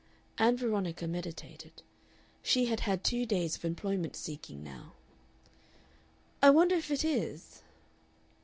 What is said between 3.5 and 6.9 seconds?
of employment seeking now. "I wonder if